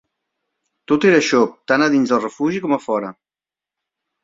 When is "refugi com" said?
2.25-2.77